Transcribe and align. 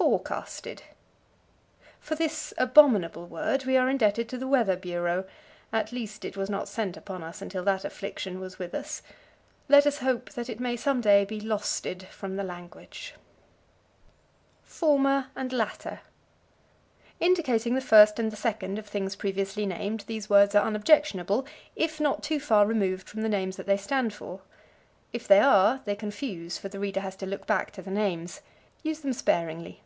Forecasted. 0.00 0.82
For 2.00 2.14
this 2.14 2.54
abominable 2.56 3.26
word 3.26 3.66
we 3.66 3.76
are 3.76 3.86
indebted 3.90 4.30
to 4.30 4.38
the 4.38 4.48
weather 4.48 4.74
bureau 4.76 5.26
at 5.74 5.92
least 5.92 6.24
it 6.24 6.38
was 6.38 6.48
not 6.48 6.68
sent 6.68 6.96
upon 6.96 7.22
us 7.22 7.42
until 7.42 7.62
that 7.64 7.84
affliction 7.84 8.40
was 8.40 8.58
with 8.58 8.72
us. 8.74 9.02
Let 9.68 9.86
us 9.86 9.98
hope 9.98 10.30
that 10.30 10.48
it 10.48 10.58
may 10.58 10.74
some 10.76 11.02
day 11.02 11.26
be 11.26 11.38
losted 11.38 12.04
from 12.04 12.36
the 12.36 12.44
language. 12.44 13.12
Former 14.62 15.26
and 15.36 15.52
Latter. 15.52 16.00
Indicating 17.18 17.74
the 17.74 17.82
first 17.82 18.18
and 18.18 18.32
the 18.32 18.36
second 18.36 18.78
of 18.78 18.86
things 18.86 19.14
previously 19.16 19.66
named, 19.66 20.04
these 20.06 20.30
words 20.30 20.54
are 20.54 20.64
unobjectionable 20.66 21.44
if 21.76 22.00
not 22.00 22.22
too 22.22 22.40
far 22.40 22.64
removed 22.64 23.06
from 23.06 23.20
the 23.20 23.28
names 23.28 23.56
that 23.56 23.66
they 23.66 23.76
stand 23.76 24.14
for. 24.14 24.40
If 25.12 25.28
they 25.28 25.40
are 25.40 25.82
they 25.84 25.94
confuse, 25.96 26.56
for 26.56 26.70
the 26.70 26.80
reader 26.80 27.00
has 27.00 27.16
to 27.16 27.26
look 27.26 27.46
back 27.46 27.70
to 27.72 27.82
the 27.82 27.90
names. 27.90 28.40
Use 28.82 29.00
them 29.00 29.12
sparingly. 29.12 29.82